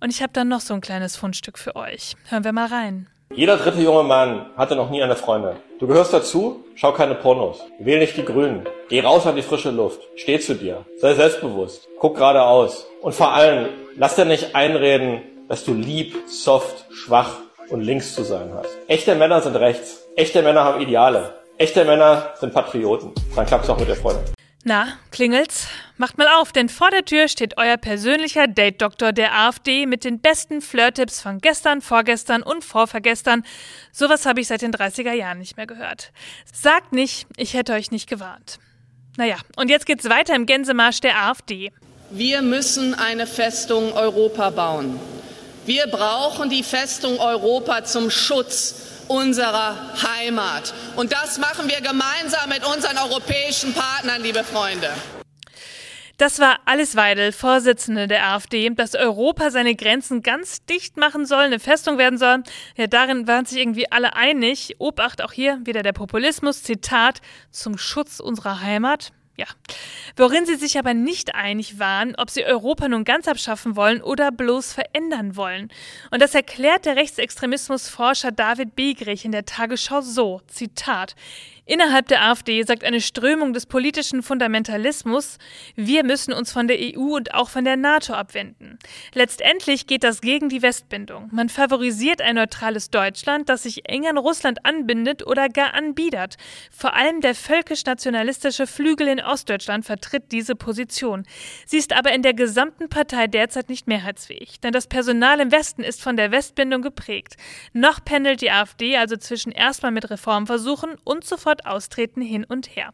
Und 0.00 0.10
ich 0.10 0.22
habe 0.22 0.32
dann 0.32 0.48
noch 0.48 0.60
so 0.60 0.74
ein 0.74 0.80
kleines 0.80 1.16
Fundstück 1.16 1.58
für 1.58 1.76
euch. 1.76 2.16
Hören 2.28 2.44
wir 2.44 2.52
mal 2.52 2.66
rein. 2.66 3.08
Jeder 3.34 3.58
dritte 3.58 3.80
junge 3.82 4.04
Mann 4.04 4.46
hatte 4.56 4.74
noch 4.74 4.90
nie 4.90 5.02
eine 5.02 5.14
Freundin. 5.14 5.56
Du 5.78 5.86
gehörst 5.86 6.14
dazu, 6.14 6.64
schau 6.74 6.92
keine 6.92 7.14
Pornos. 7.14 7.60
Wähl 7.78 7.98
nicht 7.98 8.16
die 8.16 8.24
Grünen. 8.24 8.66
Geh 8.88 9.00
raus 9.00 9.26
an 9.26 9.36
die 9.36 9.42
frische 9.42 9.70
Luft. 9.70 10.00
Steh 10.16 10.40
zu 10.40 10.54
dir. 10.54 10.86
Sei 10.96 11.14
selbstbewusst. 11.14 11.88
Guck 11.98 12.16
geradeaus. 12.16 12.86
Und 13.02 13.14
vor 13.14 13.32
allem, 13.32 13.68
lass 13.96 14.16
dir 14.16 14.24
nicht 14.24 14.54
einreden, 14.54 15.20
dass 15.48 15.64
du 15.64 15.74
lieb, 15.74 16.16
soft, 16.26 16.84
schwach 16.92 17.38
und 17.70 17.80
links 17.80 18.14
zu 18.14 18.22
sein 18.22 18.52
hast. 18.54 18.70
Echte 18.86 19.14
Männer 19.14 19.40
sind 19.40 19.56
rechts. 19.56 20.06
Echte 20.16 20.42
Männer 20.42 20.64
haben 20.64 20.80
Ideale. 20.80 21.34
Echte 21.56 21.84
Männer 21.84 22.34
sind 22.38 22.52
Patrioten. 22.52 23.12
Dann 23.34 23.46
klappt 23.46 23.64
es 23.64 23.70
auch 23.70 23.78
mit 23.78 23.88
der 23.88 23.96
Freundin. 23.96 24.24
Na, 24.64 24.88
klingelt's? 25.12 25.68
Macht 25.96 26.18
mal 26.18 26.28
auf, 26.28 26.52
denn 26.52 26.68
vor 26.68 26.90
der 26.90 27.04
Tür 27.04 27.28
steht 27.28 27.56
euer 27.56 27.76
persönlicher 27.76 28.46
Date-Doktor 28.46 29.12
der 29.12 29.32
AfD 29.34 29.86
mit 29.86 30.04
den 30.04 30.20
besten 30.20 30.60
Flirt-Tipps 30.60 31.20
von 31.22 31.38
gestern, 31.38 31.80
vorgestern 31.80 32.42
und 32.42 32.64
vorvergestern. 32.64 33.44
Sowas 33.92 34.26
habe 34.26 34.40
ich 34.40 34.48
seit 34.48 34.62
den 34.62 34.72
30er 34.72 35.12
Jahren 35.12 35.38
nicht 35.38 35.56
mehr 35.56 35.66
gehört. 35.66 36.12
Sagt 36.52 36.92
nicht, 36.92 37.26
ich 37.36 37.54
hätte 37.54 37.72
euch 37.72 37.90
nicht 37.90 38.08
gewarnt. 38.08 38.58
Naja, 39.16 39.36
und 39.56 39.70
jetzt 39.70 39.86
geht's 39.86 40.08
weiter 40.08 40.34
im 40.34 40.46
Gänsemarsch 40.46 41.00
der 41.00 41.22
AfD. 41.22 41.72
Wir 42.10 42.42
müssen 42.42 42.94
eine 42.94 43.26
Festung 43.26 43.92
Europa 43.92 44.50
bauen. 44.50 44.98
Wir 45.68 45.86
brauchen 45.86 46.48
die 46.48 46.62
Festung 46.62 47.20
Europa 47.20 47.84
zum 47.84 48.08
Schutz 48.08 49.04
unserer 49.06 49.76
Heimat. 50.02 50.72
Und 50.96 51.12
das 51.12 51.36
machen 51.36 51.68
wir 51.68 51.82
gemeinsam 51.82 52.48
mit 52.48 52.66
unseren 52.66 52.96
europäischen 52.96 53.74
Partnern, 53.74 54.22
liebe 54.22 54.44
Freunde. 54.44 54.88
Das 56.16 56.38
war 56.38 56.60
Alice 56.64 56.96
Weidel, 56.96 57.32
Vorsitzende 57.32 58.08
der 58.08 58.28
AfD, 58.28 58.70
dass 58.70 58.94
Europa 58.94 59.50
seine 59.50 59.74
Grenzen 59.74 60.22
ganz 60.22 60.64
dicht 60.64 60.96
machen 60.96 61.26
soll, 61.26 61.40
eine 61.40 61.60
Festung 61.60 61.98
werden 61.98 62.18
soll. 62.18 62.44
Ja, 62.78 62.86
darin 62.86 63.28
waren 63.28 63.44
sich 63.44 63.58
irgendwie 63.58 63.92
alle 63.92 64.16
einig. 64.16 64.76
Obacht 64.78 65.20
auch 65.20 65.32
hier 65.32 65.60
wieder 65.64 65.82
der 65.82 65.92
Populismus. 65.92 66.62
Zitat 66.62 67.20
zum 67.50 67.76
Schutz 67.76 68.20
unserer 68.20 68.62
Heimat. 68.62 69.12
Ja. 69.38 69.46
Worin 70.16 70.46
sie 70.46 70.56
sich 70.56 70.80
aber 70.80 70.94
nicht 70.94 71.36
einig 71.36 71.78
waren, 71.78 72.16
ob 72.16 72.28
sie 72.28 72.44
Europa 72.44 72.88
nun 72.88 73.04
ganz 73.04 73.28
abschaffen 73.28 73.76
wollen 73.76 74.02
oder 74.02 74.32
bloß 74.32 74.72
verändern 74.72 75.36
wollen. 75.36 75.70
Und 76.10 76.20
das 76.20 76.34
erklärt 76.34 76.86
der 76.86 76.96
Rechtsextremismusforscher 76.96 78.32
David 78.32 78.74
Begrich 78.74 79.24
in 79.24 79.30
der 79.30 79.44
Tagesschau 79.44 80.00
so, 80.00 80.40
Zitat, 80.48 81.14
Innerhalb 81.68 82.08
der 82.08 82.22
AfD 82.22 82.62
sagt 82.62 82.82
eine 82.82 83.02
Strömung 83.02 83.52
des 83.52 83.66
politischen 83.66 84.22
Fundamentalismus, 84.22 85.36
wir 85.76 86.02
müssen 86.02 86.32
uns 86.32 86.50
von 86.50 86.66
der 86.66 86.78
EU 86.80 87.14
und 87.14 87.34
auch 87.34 87.50
von 87.50 87.66
der 87.66 87.76
NATO 87.76 88.14
abwenden. 88.14 88.78
Letztendlich 89.12 89.86
geht 89.86 90.02
das 90.02 90.22
gegen 90.22 90.48
die 90.48 90.62
Westbindung. 90.62 91.28
Man 91.30 91.50
favorisiert 91.50 92.22
ein 92.22 92.36
neutrales 92.36 92.88
Deutschland, 92.88 93.50
das 93.50 93.64
sich 93.64 93.86
eng 93.86 94.06
an 94.06 94.16
Russland 94.16 94.64
anbindet 94.64 95.26
oder 95.26 95.50
gar 95.50 95.74
anbiedert. 95.74 96.36
Vor 96.70 96.94
allem 96.94 97.20
der 97.20 97.34
völkisch-nationalistische 97.34 98.66
Flügel 98.66 99.06
in 99.06 99.20
Ostdeutschland 99.20 99.84
vertritt 99.84 100.32
diese 100.32 100.54
Position. 100.54 101.26
Sie 101.66 101.76
ist 101.76 101.94
aber 101.94 102.12
in 102.12 102.22
der 102.22 102.32
gesamten 102.32 102.88
Partei 102.88 103.26
derzeit 103.26 103.68
nicht 103.68 103.86
mehrheitsfähig, 103.86 104.58
denn 104.60 104.72
das 104.72 104.86
Personal 104.86 105.38
im 105.38 105.52
Westen 105.52 105.82
ist 105.84 106.00
von 106.00 106.16
der 106.16 106.30
Westbindung 106.30 106.80
geprägt. 106.80 107.36
Noch 107.74 108.02
pendelt 108.02 108.40
die 108.40 108.50
AfD 108.50 108.96
also 108.96 109.18
zwischen 109.18 109.52
erstmal 109.52 109.92
mit 109.92 110.08
Reformversuchen 110.08 110.96
und 111.04 111.24
sofort 111.24 111.57
sofort 111.58 111.66
austreten 111.66 112.20
hin 112.20 112.44
und 112.44 112.74
her. 112.76 112.92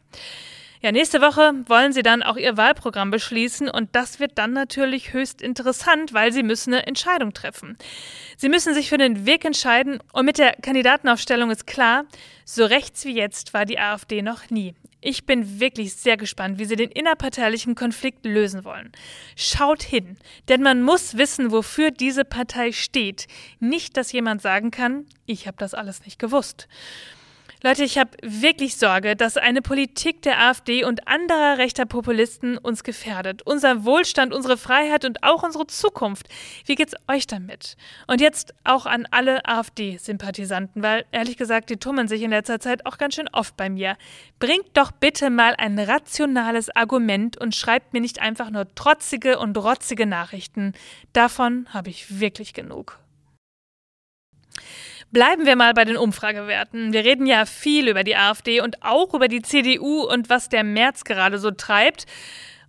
Ja, 0.81 0.91
nächste 0.91 1.19
Woche 1.21 1.53
wollen 1.67 1.93
sie 1.93 2.03
dann 2.03 2.21
auch 2.21 2.37
ihr 2.37 2.57
Wahlprogramm 2.57 3.09
beschließen 3.09 3.69
und 3.69 3.95
das 3.95 4.19
wird 4.19 4.37
dann 4.37 4.53
natürlich 4.53 5.13
höchst 5.13 5.41
interessant, 5.41 6.13
weil 6.13 6.31
sie 6.31 6.43
müssen 6.43 6.73
eine 6.73 6.85
Entscheidung 6.85 7.33
treffen. 7.33 7.77
Sie 8.37 8.49
müssen 8.49 8.73
sich 8.75 8.89
für 8.89 8.97
den 8.97 9.25
Weg 9.25 9.45
entscheiden 9.45 9.99
und 10.13 10.25
mit 10.25 10.37
der 10.37 10.53
Kandidatenaufstellung 10.61 11.49
ist 11.49 11.65
klar, 11.65 12.05
so 12.43 12.65
rechts 12.65 13.05
wie 13.05 13.15
jetzt 13.15 13.53
war 13.53 13.65
die 13.65 13.79
AfD 13.79 14.21
noch 14.21 14.51
nie. 14.51 14.75
Ich 15.01 15.25
bin 15.25 15.59
wirklich 15.59 15.95
sehr 15.95 16.17
gespannt, 16.17 16.59
wie 16.59 16.65
sie 16.65 16.75
den 16.75 16.91
innerparteilichen 16.91 17.73
Konflikt 17.75 18.25
lösen 18.25 18.63
wollen. 18.63 18.91
Schaut 19.35 19.81
hin, 19.81 20.17
denn 20.49 20.61
man 20.61 20.83
muss 20.83 21.17
wissen, 21.17 21.51
wofür 21.51 21.91
diese 21.91 22.25
Partei 22.25 22.71
steht. 22.71 23.27
Nicht, 23.59 23.97
dass 23.97 24.11
jemand 24.11 24.41
sagen 24.41 24.71
kann, 24.71 25.05
ich 25.25 25.47
habe 25.47 25.57
das 25.57 25.73
alles 25.73 26.05
nicht 26.05 26.19
gewusst. 26.19 26.67
Leute, 27.65 27.83
ich 27.83 27.97
habe 27.97 28.11
wirklich 28.21 28.77
Sorge, 28.77 29.15
dass 29.15 29.37
eine 29.37 29.63
Politik 29.63 30.21
der 30.21 30.39
AfD 30.39 30.83
und 30.85 31.07
anderer 31.07 31.57
rechter 31.57 31.87
Populisten 31.87 32.59
uns 32.59 32.83
gefährdet. 32.83 33.41
Unser 33.41 33.85
Wohlstand, 33.85 34.35
unsere 34.35 34.55
Freiheit 34.55 35.03
und 35.03 35.23
auch 35.23 35.41
unsere 35.41 35.65
Zukunft. 35.65 36.27
Wie 36.67 36.75
geht's 36.75 36.93
euch 37.07 37.25
damit? 37.25 37.75
Und 38.05 38.21
jetzt 38.21 38.53
auch 38.65 38.85
an 38.85 39.07
alle 39.09 39.47
AfD-Sympathisanten, 39.47 40.83
weil 40.83 41.05
ehrlich 41.11 41.37
gesagt, 41.37 41.71
die 41.71 41.77
tummeln 41.77 42.07
sich 42.07 42.21
in 42.21 42.29
letzter 42.29 42.59
Zeit 42.59 42.85
auch 42.85 42.99
ganz 42.99 43.15
schön 43.15 43.29
oft 43.33 43.57
bei 43.57 43.67
mir. 43.67 43.97
Bringt 44.37 44.77
doch 44.77 44.91
bitte 44.91 45.31
mal 45.31 45.55
ein 45.57 45.79
rationales 45.79 46.69
Argument 46.69 47.35
und 47.35 47.55
schreibt 47.55 47.93
mir 47.93 47.99
nicht 47.99 48.21
einfach 48.21 48.51
nur 48.51 48.75
trotzige 48.75 49.39
und 49.39 49.57
rotzige 49.57 50.05
Nachrichten. 50.05 50.73
Davon 51.13 51.65
habe 51.73 51.89
ich 51.89 52.19
wirklich 52.19 52.53
genug. 52.53 52.99
Bleiben 55.15 55.45
wir 55.45 55.55
mal 55.55 55.73
bei 55.73 55.85
den 55.85 55.95
Umfragewerten. 55.95 56.91
Wir 56.91 57.05
reden 57.05 57.25
ja 57.25 57.45
viel 57.45 57.87
über 57.87 58.03
die 58.03 58.17
AfD 58.17 58.59
und 58.59 58.83
auch 58.83 59.13
über 59.13 59.29
die 59.29 59.41
CDU 59.41 60.01
und 60.01 60.29
was 60.29 60.49
der 60.49 60.65
März 60.65 61.05
gerade 61.05 61.39
so 61.39 61.51
treibt. 61.51 62.05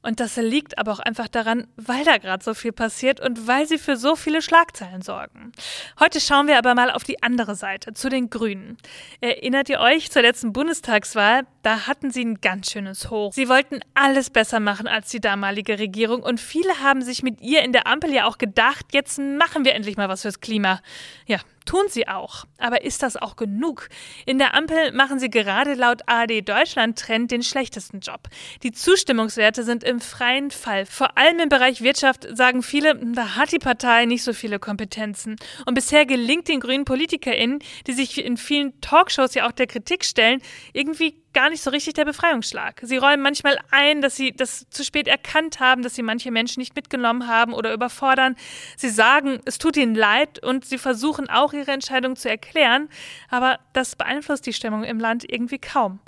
Und 0.07 0.21
das 0.21 0.37
liegt 0.37 0.79
aber 0.79 0.93
auch 0.93 1.01
einfach 1.01 1.27
daran, 1.27 1.67
weil 1.75 2.05
da 2.05 2.19
gerade 2.19 2.45
so 2.45 2.55
viel 2.55 2.71
passiert 2.71 3.19
und 3.19 3.49
weil 3.49 3.67
sie 3.67 3.77
für 3.77 3.97
so 3.97 4.15
viele 4.15 4.41
Schlagzeilen 4.41 5.03
sorgen. 5.03 5.51
Heute 5.99 6.21
schauen 6.21 6.47
wir 6.47 6.59
aber 6.59 6.77
mal 6.77 6.93
auf 6.93 7.03
die 7.03 7.25
andere 7.25 7.57
Seite, 7.57 7.93
zu 7.93 8.09
den 8.09 8.31
Grünen. 8.31 8.77
Erinnert 9.21 9.69
ihr 9.69 9.81
euch 9.81 10.13
zur 10.13 10.23
letzten 10.23 10.53
Bundestagswahl? 10.53 11.43
Da 11.65 11.89
hatten 11.89 12.13
sie 12.13 12.25
ein 12.25 12.41
ganz 12.41 12.71
schönes 12.71 13.11
Hoch. 13.11 13.33
Sie 13.33 13.49
wollten 13.49 13.81
alles 13.95 14.31
besser 14.31 14.61
machen 14.61 14.87
als 14.87 15.09
die 15.09 15.21
damalige 15.21 15.81
Regierung 15.81 16.23
und 16.23 16.39
viele 16.39 16.81
haben 16.85 17.03
sich 17.03 17.25
mit 17.25 17.41
ihr 17.41 17.65
in 17.65 17.73
der 17.73 17.89
Ampel 17.89 18.13
ja 18.15 18.27
auch 18.27 18.39
gedacht, 18.39 18.87
jetzt 18.93 19.19
machen 19.19 19.65
wir 19.65 19.75
endlich 19.75 19.97
mal 19.97 20.09
was 20.09 20.23
fürs 20.23 20.39
Klima. 20.39 20.81
Ja, 21.27 21.41
Tun 21.67 21.87
sie 21.89 22.07
auch. 22.07 22.45
Aber 22.59 22.85
ist 22.85 23.03
das 23.03 23.17
auch 23.17 23.35
genug? 23.35 23.89
In 24.25 24.39
der 24.39 24.55
Ampel 24.55 24.93
machen 24.93 25.19
sie 25.19 25.29
gerade 25.29 25.75
laut 25.75 26.03
ARD 26.07 26.49
Deutschland 26.49 26.97
Trend 26.97 27.33
den 27.33 27.43
schlechtesten 27.43 28.01
Job. 28.01 28.29
Die 28.63 28.71
Zustimmungswerte 28.71 29.65
sind 29.65 29.83
im 29.83 29.96
freien 30.01 30.51
Fall. 30.51 30.87
Vor 30.87 31.17
allem 31.19 31.39
im 31.39 31.49
Bereich 31.49 31.83
Wirtschaft 31.83 32.27
sagen 32.31 32.63
viele, 32.63 32.97
da 32.97 33.37
hat 33.37 33.53
die 33.53 33.59
Partei 33.59 34.05
nicht 34.05 34.23
so 34.23 34.33
viele 34.33 34.59
Kompetenzen. 34.59 35.37
Und 35.65 35.75
bisher 35.75 36.07
gelingt 36.07 36.49
den 36.49 36.61
grünen 36.61 36.85
PolitikerInnen, 36.85 37.61
die 37.87 37.93
sich 37.93 38.25
in 38.25 38.37
vielen 38.37 38.81
Talkshows 38.81 39.35
ja 39.35 39.47
auch 39.47 39.53
der 39.53 39.67
Kritik 39.67 40.05
stellen, 40.05 40.41
irgendwie 40.73 41.17
gar 41.37 41.51
nicht 41.51 41.63
so 41.63 41.69
richtig 41.69 41.93
der 41.93 42.07
Befreiungsschlag. 42.07 42.81
Sie 42.83 42.97
räumen 42.97 43.23
manchmal 43.23 43.59
ein, 43.71 44.01
dass 44.01 44.17
sie 44.17 44.33
das 44.33 44.71
zu 44.71 44.83
spät 44.83 45.07
erkannt 45.07 45.61
haben, 45.61 45.83
dass 45.83 45.95
sie 45.95 46.01
manche 46.01 46.31
Menschen 46.31 46.61
nicht 46.61 46.75
mitgenommen 46.75 47.29
haben 47.29 47.53
oder 47.53 47.75
überfordern. 47.75 48.37
Sie 48.79 48.89
sagen, 48.89 49.41
es 49.45 49.59
tut 49.59 49.77
ihnen 49.77 49.95
leid 49.95 50.43
und 50.43 50.65
sie 50.65 50.79
versuchen 50.79 51.29
auch 51.29 51.53
ihre 51.53 51.73
Entscheidung 51.73 52.17
zu 52.17 52.31
erklären, 52.31 52.89
aber 53.29 53.59
das 53.75 53.97
beeinflusst 53.97 54.47
die 54.47 54.55
Stimmung 54.55 54.83
im 54.85 54.99
Land 54.99 55.31
irgendwie 55.31 55.59
kaum. 55.59 56.01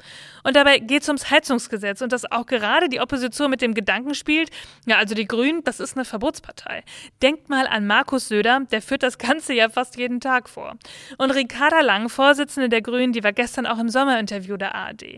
Und 0.44 0.56
dabei 0.56 0.78
geht 0.78 1.02
es 1.02 1.08
ums 1.08 1.30
Heizungsgesetz 1.30 2.00
und 2.00 2.10
dass 2.10 2.32
auch 2.32 2.46
gerade 2.46 2.88
die 2.88 3.00
Opposition 3.00 3.50
mit 3.50 3.60
dem 3.60 3.74
Gedanken 3.74 4.14
spielt, 4.14 4.48
ja, 4.86 4.96
also 4.96 5.14
die 5.14 5.28
Grünen, 5.28 5.62
das 5.62 5.78
ist 5.78 5.94
eine 5.94 6.06
Verbotspartei. 6.06 6.84
Denkt 7.20 7.50
mal 7.50 7.66
an 7.66 7.86
Markus 7.86 8.28
Söder, 8.28 8.60
der 8.72 8.80
führt 8.80 9.02
das 9.02 9.18
Ganze 9.18 9.52
ja 9.52 9.68
fast 9.68 9.98
jeden 9.98 10.20
Tag 10.20 10.48
vor. 10.48 10.78
Und 11.18 11.32
Ricarda 11.32 11.82
Lang, 11.82 12.08
Vorsitzende 12.08 12.70
der 12.70 12.80
Grünen, 12.80 13.12
die 13.12 13.22
war 13.22 13.34
gestern 13.34 13.66
auch 13.66 13.78
im 13.78 13.90
Sommerinterview 13.90 14.56
der 14.56 14.74
ARD. 14.74 15.17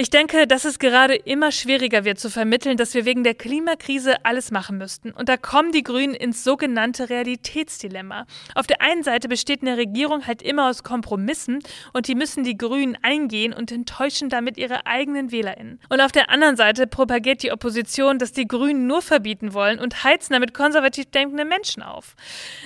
Ich 0.00 0.10
denke, 0.10 0.46
dass 0.46 0.64
es 0.64 0.78
gerade 0.78 1.16
immer 1.16 1.50
schwieriger 1.50 2.04
wird 2.04 2.20
zu 2.20 2.30
vermitteln, 2.30 2.76
dass 2.76 2.94
wir 2.94 3.04
wegen 3.04 3.24
der 3.24 3.34
Klimakrise 3.34 4.24
alles 4.24 4.52
machen 4.52 4.78
müssten. 4.78 5.10
Und 5.10 5.28
da 5.28 5.36
kommen 5.36 5.72
die 5.72 5.82
Grünen 5.82 6.14
ins 6.14 6.44
sogenannte 6.44 7.10
Realitätsdilemma. 7.10 8.24
Auf 8.54 8.68
der 8.68 8.80
einen 8.80 9.02
Seite 9.02 9.26
besteht 9.26 9.60
eine 9.62 9.76
Regierung 9.76 10.28
halt 10.28 10.40
immer 10.40 10.70
aus 10.70 10.84
Kompromissen 10.84 11.58
und 11.94 12.06
die 12.06 12.14
müssen 12.14 12.44
die 12.44 12.56
Grünen 12.56 12.96
eingehen 13.02 13.52
und 13.52 13.72
enttäuschen 13.72 14.28
damit 14.28 14.56
ihre 14.56 14.86
eigenen 14.86 15.32
WählerInnen. 15.32 15.80
Und 15.88 16.00
auf 16.00 16.12
der 16.12 16.30
anderen 16.30 16.54
Seite 16.54 16.86
propagiert 16.86 17.42
die 17.42 17.50
Opposition, 17.50 18.20
dass 18.20 18.30
die 18.30 18.46
Grünen 18.46 18.86
nur 18.86 19.02
verbieten 19.02 19.52
wollen 19.52 19.80
und 19.80 20.04
heizen 20.04 20.32
damit 20.32 20.54
konservativ 20.54 21.06
denkende 21.06 21.44
Menschen 21.44 21.82
auf. 21.82 22.14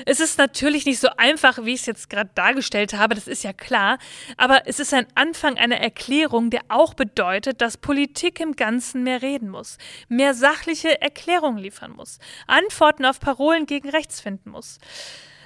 Es 0.04 0.20
ist 0.20 0.36
natürlich 0.36 0.84
nicht 0.84 1.00
so 1.00 1.08
einfach, 1.16 1.64
wie 1.64 1.72
ich 1.72 1.80
es 1.80 1.86
jetzt 1.86 2.10
gerade 2.10 2.28
dargestellt 2.34 2.92
habe, 2.92 3.14
das 3.14 3.26
ist 3.26 3.42
ja 3.42 3.54
klar, 3.54 3.96
aber 4.36 4.66
es 4.66 4.80
ist 4.80 4.92
ein 4.92 5.06
Anfang 5.14 5.56
einer 5.56 5.78
Erklärung, 5.78 6.50
der 6.50 6.60
auch 6.68 6.92
bedeutet, 6.92 7.21
bedeutet, 7.22 7.60
dass 7.60 7.76
Politik 7.76 8.40
im 8.40 8.56
Ganzen 8.56 9.04
mehr 9.04 9.22
reden 9.22 9.48
muss, 9.48 9.78
mehr 10.08 10.34
sachliche 10.34 11.00
Erklärungen 11.00 11.58
liefern 11.58 11.92
muss, 11.92 12.18
Antworten 12.48 13.04
auf 13.04 13.20
Parolen 13.20 13.64
gegen 13.66 13.90
rechts 13.90 14.20
finden 14.20 14.50
muss. 14.50 14.80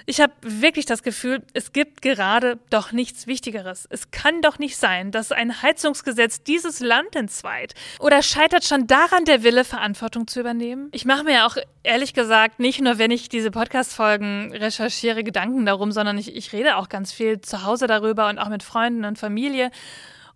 Ich 0.07 0.19
habe 0.19 0.33
wirklich 0.41 0.87
das 0.87 1.03
Gefühl, 1.03 1.43
es 1.53 1.73
gibt 1.73 2.01
gerade 2.01 2.57
doch 2.71 2.91
nichts 2.93 3.27
Wichtigeres. 3.27 3.87
Es 3.91 4.09
kann 4.09 4.41
doch 4.41 4.57
nicht 4.57 4.75
sein, 4.75 5.11
dass 5.11 5.31
ein 5.31 5.61
Heizungsgesetz 5.61 6.41
dieses 6.41 6.79
Land 6.79 7.15
entzweit. 7.15 7.75
Oder 7.99 8.23
scheitert 8.23 8.63
schon 8.63 8.87
daran 8.87 9.25
der 9.25 9.43
Wille, 9.43 9.63
Verantwortung 9.63 10.25
zu 10.25 10.39
übernehmen? 10.39 10.89
Ich 10.93 11.05
mache 11.05 11.25
mir 11.25 11.45
auch 11.45 11.57
ehrlich 11.83 12.15
gesagt 12.15 12.59
nicht 12.59 12.81
nur, 12.81 12.97
wenn 12.97 13.11
ich 13.11 13.29
diese 13.29 13.51
Podcast-Folgen 13.51 14.51
recherchiere, 14.51 15.23
Gedanken 15.23 15.65
darum, 15.67 15.91
sondern 15.91 16.17
ich, 16.17 16.35
ich 16.35 16.53
rede 16.53 16.77
auch 16.77 16.89
ganz 16.89 17.11
viel 17.11 17.41
zu 17.41 17.65
Hause 17.65 17.85
darüber 17.85 18.29
und 18.29 18.39
auch 18.39 18.49
mit 18.49 18.63
Freunden 18.63 19.05
und 19.05 19.19
Familie. 19.19 19.69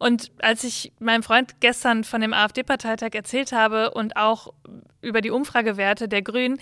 Und 0.01 0.31
als 0.41 0.63
ich 0.63 0.93
meinem 0.97 1.21
Freund 1.21 1.61
gestern 1.61 2.03
von 2.03 2.21
dem 2.21 2.33
AfD-Parteitag 2.33 3.11
erzählt 3.13 3.51
habe 3.51 3.91
und 3.91 4.17
auch 4.17 4.51
über 5.03 5.21
die 5.21 5.29
Umfragewerte 5.29 6.07
der 6.07 6.23
Grünen, 6.23 6.57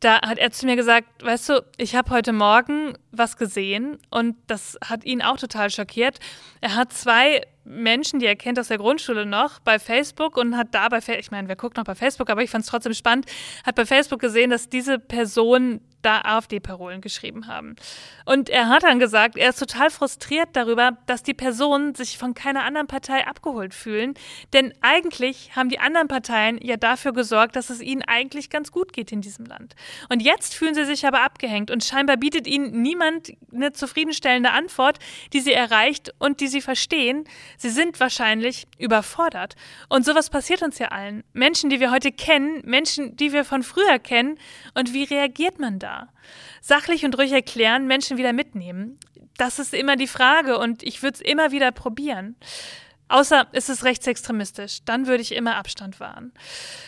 da 0.00 0.20
hat 0.22 0.38
er 0.38 0.50
zu 0.50 0.66
mir 0.66 0.74
gesagt, 0.74 1.06
weißt 1.22 1.50
du, 1.50 1.64
ich 1.76 1.94
habe 1.94 2.10
heute 2.10 2.32
Morgen 2.32 2.94
was 3.12 3.36
gesehen 3.36 3.98
und 4.10 4.34
das 4.48 4.76
hat 4.84 5.04
ihn 5.04 5.22
auch 5.22 5.36
total 5.36 5.70
schockiert. 5.70 6.18
Er 6.60 6.74
hat 6.74 6.92
zwei 6.92 7.42
Menschen, 7.62 8.18
die 8.18 8.26
er 8.26 8.34
kennt 8.34 8.58
aus 8.58 8.66
der 8.66 8.78
Grundschule 8.78 9.24
noch, 9.24 9.60
bei 9.60 9.78
Facebook 9.78 10.36
und 10.36 10.56
hat 10.56 10.74
da 10.74 10.88
bei, 10.88 10.98
ich 11.16 11.30
meine, 11.30 11.46
wer 11.46 11.54
guckt 11.54 11.76
noch 11.76 11.84
bei 11.84 11.94
Facebook, 11.94 12.28
aber 12.28 12.42
ich 12.42 12.50
fand 12.50 12.64
es 12.64 12.70
trotzdem 12.70 12.94
spannend, 12.94 13.26
hat 13.64 13.76
bei 13.76 13.86
Facebook 13.86 14.18
gesehen, 14.18 14.50
dass 14.50 14.68
diese 14.68 14.98
Person 14.98 15.80
da 16.02 16.20
AfD-Parolen 16.22 17.00
geschrieben 17.00 17.46
haben. 17.46 17.76
Und 18.24 18.48
er 18.48 18.68
hat 18.68 18.82
dann 18.82 18.98
gesagt, 18.98 19.36
er 19.36 19.50
ist 19.50 19.58
total 19.58 19.90
frustriert 19.90 20.50
darüber, 20.52 20.98
dass 21.06 21.22
die 21.22 21.34
Personen 21.34 21.94
sich 21.94 22.18
von 22.18 22.34
keiner 22.34 22.64
anderen 22.64 22.86
Partei 22.86 23.26
abgeholt 23.26 23.74
fühlen. 23.74 24.14
Denn 24.52 24.72
eigentlich 24.80 25.56
haben 25.56 25.68
die 25.68 25.78
anderen 25.78 26.08
Parteien 26.08 26.58
ja 26.62 26.76
dafür 26.76 27.12
gesorgt, 27.12 27.56
dass 27.56 27.70
es 27.70 27.80
ihnen 27.80 28.02
eigentlich 28.02 28.50
ganz 28.50 28.72
gut 28.72 28.92
geht 28.92 29.12
in 29.12 29.20
diesem 29.20 29.44
Land. 29.46 29.74
Und 30.08 30.22
jetzt 30.22 30.54
fühlen 30.54 30.74
sie 30.74 30.84
sich 30.84 31.06
aber 31.06 31.22
abgehängt 31.22 31.70
und 31.70 31.84
scheinbar 31.84 32.16
bietet 32.16 32.46
ihnen 32.46 32.82
niemand 32.82 33.32
eine 33.52 33.72
zufriedenstellende 33.72 34.52
Antwort, 34.52 34.98
die 35.32 35.40
sie 35.40 35.52
erreicht 35.52 36.14
und 36.18 36.40
die 36.40 36.48
sie 36.48 36.60
verstehen. 36.60 37.24
Sie 37.58 37.70
sind 37.70 38.00
wahrscheinlich 38.00 38.66
überfordert. 38.78 39.56
Und 39.88 40.04
sowas 40.04 40.30
passiert 40.30 40.62
uns 40.62 40.78
ja 40.78 40.88
allen. 40.88 41.24
Menschen, 41.32 41.70
die 41.70 41.80
wir 41.80 41.90
heute 41.90 42.12
kennen, 42.12 42.62
Menschen, 42.64 43.16
die 43.16 43.32
wir 43.32 43.44
von 43.44 43.62
früher 43.62 43.98
kennen. 43.98 44.38
Und 44.74 44.92
wie 44.92 45.04
reagiert 45.04 45.58
man 45.58 45.78
da? 45.78 45.89
Da. 45.90 46.08
Sachlich 46.60 47.04
und 47.04 47.18
ruhig 47.18 47.32
erklären, 47.32 47.86
Menschen 47.86 48.16
wieder 48.16 48.32
mitnehmen. 48.32 48.98
Das 49.36 49.58
ist 49.58 49.74
immer 49.74 49.96
die 49.96 50.06
Frage 50.06 50.58
und 50.58 50.82
ich 50.82 51.02
würde 51.02 51.14
es 51.14 51.20
immer 51.20 51.50
wieder 51.50 51.72
probieren. 51.72 52.36
Außer 53.10 53.48
es 53.50 53.68
ist 53.68 53.82
rechtsextremistisch. 53.84 54.78
Dann 54.84 55.08
würde 55.08 55.20
ich 55.20 55.34
immer 55.34 55.56
Abstand 55.56 55.98
wahren. 55.98 56.32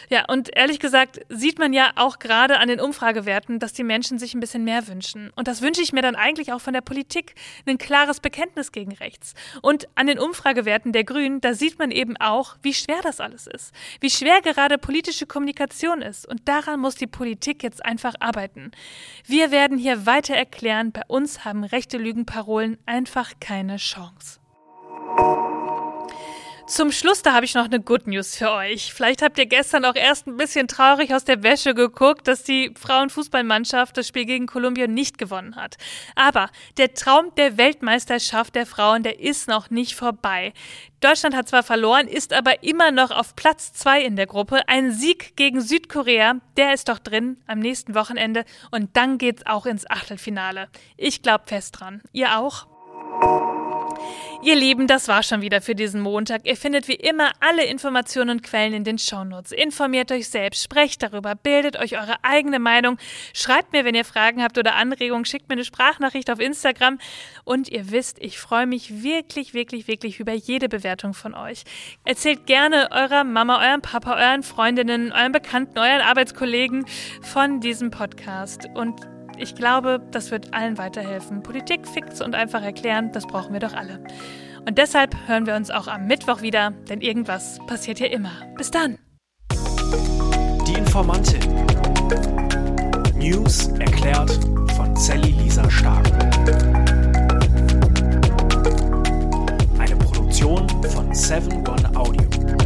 Ja, 0.09 0.25
und 0.29 0.57
ehrlich 0.57 0.79
gesagt 0.79 1.19
sieht 1.29 1.59
man 1.59 1.73
ja 1.73 1.91
auch 1.97 2.21
gerade 2.21 2.59
an 2.61 2.69
den 2.69 2.81
Umfragewerten, 2.81 3.59
dass 3.59 3.73
die 3.73 3.83
Menschen 3.83 4.21
sich 4.21 4.33
ein 4.33 4.41
bisschen 4.41 4.63
mehr 4.63 4.87
wünschen. 4.87 5.33
Und 5.35 5.49
das 5.49 5.63
wünsche 5.63 5.83
ich 5.83 5.93
mir 5.93 6.01
dann 6.01 6.15
eigentlich 6.15 6.53
auch 6.53 6.61
von 6.61 6.75
der 6.75 6.81
Politik. 6.81 7.35
Ein 7.67 7.77
klares 7.77 8.21
Bekenntnis 8.21 8.71
gegen 8.71 8.93
rechts. 8.93 9.35
Und 9.63 9.89
an 9.97 10.07
den 10.07 10.21
Umfragewerten 10.21 10.93
der 10.93 11.03
Grünen, 11.03 11.41
da 11.41 11.55
sieht 11.55 11.81
man 11.81 11.91
eben 11.91 12.17
auch, 12.17 12.57
wie 12.63 12.73
schwer 12.73 13.01
das 13.03 13.19
alles 13.19 13.49
ist. 13.49 13.75
Wie 13.99 14.11
schwer 14.11 14.43
gerade 14.43 14.79
politische 14.79 15.27
Kommunikation 15.27 16.03
ist. 16.03 16.25
Und 16.29 16.47
daran 16.47 16.79
muss 16.79 16.95
die 16.95 17.09
Politik 17.09 17.65
jetzt 17.65 17.85
einfach 17.85 18.15
arbeiten. 18.21 18.71
Wir 19.27 19.51
werden 19.51 19.77
hier 19.77 20.07
weiter 20.07 20.37
erklären, 20.37 20.93
bei 20.93 21.03
uns 21.09 21.45
haben 21.45 21.65
rechte 21.65 21.99
Lügenparolen 21.99 22.79
einfach 22.87 23.33
keine 23.41 23.77
Chance. 23.79 24.39
Zum 26.73 26.91
Schluss, 26.91 27.21
da 27.21 27.35
habe 27.35 27.45
ich 27.45 27.53
noch 27.53 27.67
eine 27.67 27.81
Good 27.81 28.07
News 28.07 28.35
für 28.35 28.51
euch. 28.51 28.95
Vielleicht 28.95 29.21
habt 29.21 29.37
ihr 29.37 29.45
gestern 29.45 29.85
auch 29.85 29.95
erst 29.95 30.27
ein 30.27 30.39
bisschen 30.39 30.69
traurig 30.69 31.13
aus 31.13 31.23
der 31.23 31.43
Wäsche 31.43 31.75
geguckt, 31.75 32.27
dass 32.27 32.45
die 32.45 32.73
Frauenfußballmannschaft 32.81 33.95
das 33.95 34.09
Spiel 34.09 34.25
gegen 34.25 34.47
Kolumbien 34.47 34.95
nicht 34.95 35.19
gewonnen 35.19 35.57
hat. 35.57 35.77
Aber 36.17 36.49
der 36.79 36.95
Traum 36.95 37.27
der 37.37 37.59
Weltmeisterschaft 37.59 38.55
der 38.55 38.65
Frauen, 38.65 39.03
der 39.03 39.21
ist 39.21 39.49
noch 39.49 39.69
nicht 39.69 39.95
vorbei. 39.95 40.55
Deutschland 41.01 41.37
hat 41.37 41.47
zwar 41.47 41.63
verloren, 41.63 42.09
ist 42.09 42.33
aber 42.33 42.63
immer 42.63 42.91
noch 42.91 43.11
auf 43.11 43.37
Platz 43.37 43.75
zwei 43.75 44.01
in 44.01 44.17
der 44.17 44.27
Gruppe. 44.27 44.67
Ein 44.67 44.93
Sieg 44.93 45.37
gegen 45.37 45.61
Südkorea, 45.61 46.37
der 46.57 46.73
ist 46.73 46.89
doch 46.89 47.01
drin 47.01 47.37
am 47.47 47.59
nächsten 47.59 47.95
Wochenende. 47.95 48.47
Und 48.71 48.97
dann 48.97 49.19
geht's 49.19 49.45
auch 49.45 49.67
ins 49.67 49.91
Achtelfinale. 49.91 50.71
Ich 50.97 51.21
glaube 51.21 51.45
fest 51.49 51.81
dran. 51.81 52.01
Ihr 52.13 52.39
auch? 52.39 52.67
Ihr 54.43 54.57
Lieben, 54.57 54.89
das 54.89 55.07
war 55.07 55.23
schon 55.23 55.41
wieder 55.41 55.61
für 55.61 55.77
diesen 55.77 56.01
Montag. 56.01 56.45
Ihr 56.47 56.57
findet 56.57 56.89
wie 56.89 56.95
immer 56.95 57.31
alle 57.39 57.65
Informationen 57.65 58.31
und 58.31 58.43
Quellen 58.43 58.73
in 58.73 58.83
den 58.83 58.99
Shownotes. 58.99 59.53
Informiert 59.53 60.11
euch 60.11 60.29
selbst, 60.29 60.65
sprecht 60.65 61.01
darüber, 61.03 61.37
bildet 61.37 61.79
euch 61.79 61.97
eure 61.97 62.17
eigene 62.23 62.59
Meinung, 62.59 62.99
schreibt 63.35 63.73
mir, 63.73 63.85
wenn 63.85 63.95
ihr 63.95 64.05
Fragen 64.05 64.43
habt 64.43 64.59
oder 64.59 64.75
Anregungen, 64.75 65.25
schickt 65.25 65.49
mir 65.49 65.53
eine 65.53 65.65
Sprachnachricht 65.65 66.29
auf 66.29 66.41
Instagram. 66.41 66.99
Und 67.45 67.69
ihr 67.69 67.93
wisst, 67.93 68.19
ich 68.21 68.39
freue 68.39 68.67
mich 68.67 69.05
wirklich, 69.05 69.55
wirklich, 69.55 69.87
wirklich 69.87 70.19
über 70.19 70.33
jede 70.33 70.69
Bewertung 70.69 71.15
von 71.15 71.35
euch. 71.35 71.63
Erzählt 72.05 72.47
gerne 72.47 72.89
eurer 72.91 73.23
Mama, 73.23 73.65
eurem 73.65 73.83
Papa, 73.83 74.17
euren 74.17 74.43
Freundinnen, 74.43 75.13
euren 75.13 75.31
Bekannten, 75.31 75.79
euren 75.79 76.01
Arbeitskollegen 76.01 76.85
von 77.23 77.61
diesem 77.61 77.93
Podcast. 77.93 78.67
Und 78.75 79.01
ich 79.43 79.57
glaube, 79.57 80.01
das 80.13 80.31
wird 80.31 80.55
allen 80.55 80.79
weiterhelfen. 80.79 81.43
Politik 81.43 81.87
fix 81.87 82.21
und 82.21 82.35
einfach 82.35 82.63
erklären, 82.63 83.11
das 83.13 83.27
brauchen 83.27 83.53
wir 83.53 83.61
doch 83.61 83.75
alle. 83.75 84.03
Und 84.67 84.79
deshalb 84.79 85.17
hören 85.27 85.47
wir 85.47 85.57
uns 85.57 85.71
auch 85.71 85.89
am 85.89 86.07
Mittwoch 86.07 86.43
wieder, 86.43 86.71
denn 86.89 87.01
irgendwas 87.01 87.59
passiert 87.67 87.99
hier 87.99 88.13
immer. 88.13 88.31
Bis 88.57 88.71
dann. 88.71 88.99
Die 89.51 90.75
Informantin. 90.75 91.41
News 93.17 93.69
erklärt 93.79 94.33
von 94.77 94.95
Sally 94.97 95.33
Lisa 95.33 95.69
Stark. 95.69 96.07
Eine 99.79 99.97
Produktion 99.97 100.69
von 100.85 101.13
7 101.13 101.67
One 101.67 101.97
Audio. 101.97 102.62